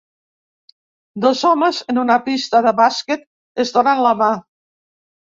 [1.25, 3.27] Dos homes en una pista de bàsquet
[3.65, 4.31] es donen la mà